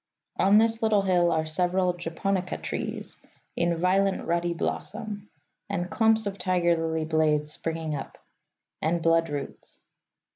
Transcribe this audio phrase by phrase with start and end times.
[0.37, 3.17] On this little hill are several japonica trees,
[3.55, 5.29] in violent ruddy blossom;
[5.69, 8.17] and clumps of tiger lily blades springing up;
[8.81, 9.77] and bloodroots.